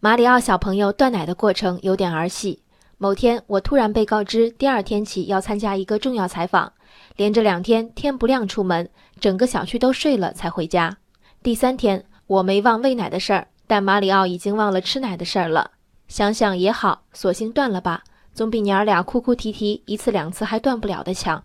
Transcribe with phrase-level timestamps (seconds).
[0.00, 2.62] 马里奥小朋友断奶的过程有点儿戏。
[2.98, 6.72] 某天，我突然被告知第二天起要参加一个重要采访，
[7.16, 8.88] 连着两天天不亮出门，
[9.18, 10.96] 整个小区都睡了才回家。
[11.42, 15.72] 第三天，我没忘喂奶的事儿，但马里奥已经忘了吃奶的事儿了。
[16.06, 21.42] 想想也好，索性断了吧，总比娘儿俩哭哭啼啼一次两次还断不了的强。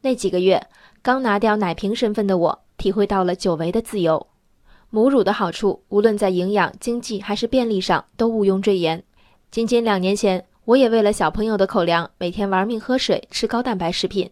[0.00, 0.66] 那几个月，
[1.02, 4.26] 刚拿掉奶瓶身份的我，体会到了久违的自由。
[4.94, 9.02] 母乳的好处，无论在营养、经济还是便利上，都毋庸赘言。
[9.50, 14.30] 仅仅两年前，我也为了小朋友的口粮，每天玩命喝水、吃高蛋白食品。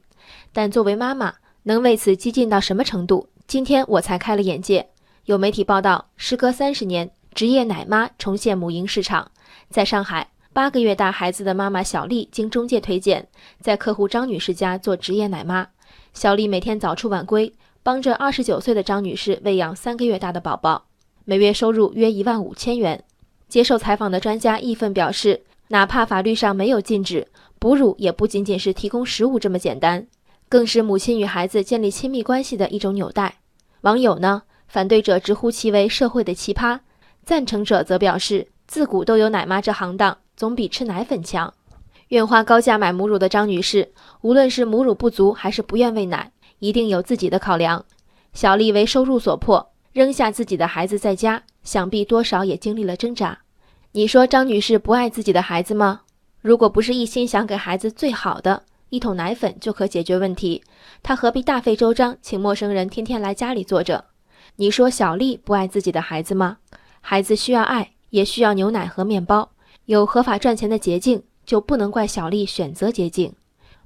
[0.52, 3.26] 但作为妈妈，能为此激进到什么程度？
[3.46, 4.86] 今天我才开了眼界。
[5.24, 9.30] 有媒体报道，时隔三十年，职业奶妈重现母婴市场。
[9.70, 13.26] 在上海，八个月大孩子的妈妈小丽经中介推荐，
[13.62, 15.66] 在客户张女士家做职业奶妈。
[16.12, 17.50] 小丽每天早出晚归。
[17.82, 20.84] 帮着二十九岁的张女士喂养三个月大的宝宝，
[21.24, 23.04] 每月收入约一万五千元。
[23.48, 27.26] 接受采访的专家义愤表示，哪怕法律上没有禁止，
[27.58, 30.06] 哺乳也不仅仅是提供食物这么简单，
[30.48, 33.36] 更是母亲与孩子建立亲密关系的一种纽带。
[33.80, 36.80] 网友呢，反对者直呼其为社会的奇葩，
[37.24, 41.54] 赞成者则表示，自古都有奶妈这行当，总比吃奶粉强。
[42.08, 46.30] 愿花高价买母乳的张女士，无论是母乳不足还是不愿喂奶。
[46.60, 47.84] 一定有自己的考量。
[48.32, 53.40] 小丽为收入所迫，扔下自己的孩子在家，想必多少也经历了挣扎。
[53.92, 56.02] 你说张女士不爱自己的孩子吗？
[56.40, 60.62] 如果不是一心想给孩子最好的，一桶奶粉就可解决问题，
[61.02, 64.04] 她何必大费周章请陌生人天天来家里坐着？
[64.56, 66.58] 你说小丽不爱自己的孩子吗？
[67.00, 69.50] 孩子需要爱，也需要牛奶和面包。
[69.86, 73.34] 有合法赚钱的捷径，就不能怪小丽选择捷径。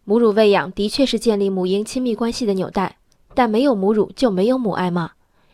[0.06, 2.98] 母乳喂养的确是建立母婴亲密关系的纽带，
[3.34, 5.12] 但没有母乳就没有母爱吗？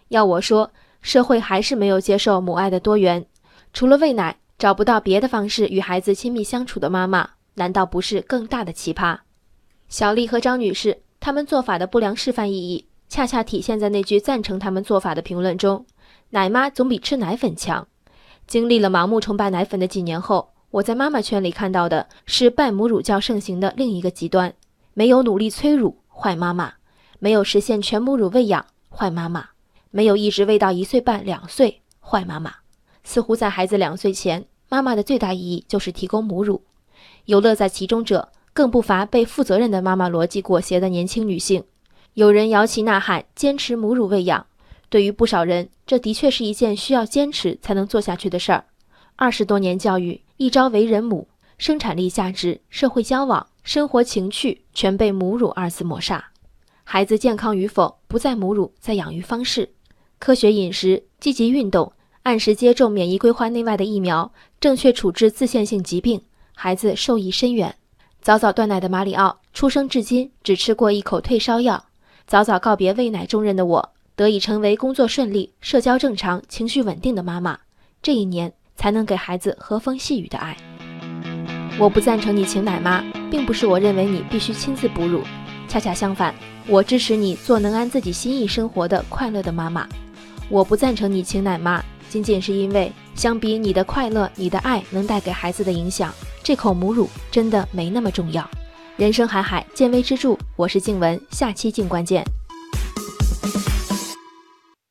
[0.09, 3.25] 要我说，社会还是没有接受母爱的多元。
[3.73, 9.19] 除了喂奶，找不到别的方式与孩子亲密相处的妈妈，难道不是更大的奇葩？
[9.89, 15.87] 小丽和张女士他们做法的不良示范意义，恰恰体现在那句赞成他们做法的评论中
[16.31, 17.87] ：“奶妈总比吃奶粉强。”
[18.49, 20.50] 经历了盲目崇拜奶粉的几年后。
[20.73, 24.55] 我在妈妈圈里看到的是拜母乳教盛行的另一个极端：
[24.95, 26.75] 没有努力催乳，坏妈妈；
[27.19, 29.43] 没有实现全母乳喂养，坏妈妈；
[29.91, 32.55] 没有一直喂到一岁半、两岁，坏妈妈。
[33.03, 36.63] 似乎在孩子两岁前，妈妈的最大意义就是提供母乳。
[37.25, 41.65] 有乐在其中者，更不乏被负责任的妈妈逻辑裹挟的年轻女性。
[42.15, 44.47] 有人摇旗呐喊，坚持母乳喂养。
[44.89, 48.67] 对于不少人，这的确是一件需要坚持才能做下去的事儿。
[49.17, 50.21] 二十多年教育。
[50.41, 51.29] 一朝为人母，
[51.59, 56.31] 生产力、价值、社会交往、生活情趣，全被母乳二字抹杀。
[56.83, 59.69] 孩子健康与否，不在母乳，在养育方式。
[60.19, 61.93] 科学饮食、积极运动、
[62.23, 66.23] 按时接种免疫规划内外的疫苗，正确处置自限性疾病，
[66.55, 67.77] 孩子受益深远。
[68.23, 71.85] 早早断奶的马里奥，出生至今只吃过一口退烧药。
[72.27, 77.59] 早早告别喂奶重任的我，得以成为工作顺利、社交正常、情绪稳定的妈妈。
[78.01, 78.55] 这一年。
[78.81, 80.57] 才能给孩子和风细雨的爱。
[81.79, 85.23] 我不赞成你请奶妈，并不是我认为你必须亲自哺乳，
[85.69, 86.35] 恰恰相反，
[86.67, 89.87] 我支持你做能按自己心意生活的快乐的妈妈。
[90.49, 96.11] 我不赞成你请奶妈，仅仅是因为相比你的快乐、你的爱能带给孩子的影响，
[96.43, 98.49] 这口母乳真的没那么重要。
[98.97, 100.39] 人生海海，见微知著。
[100.57, 102.25] 我是静文，下期静观见。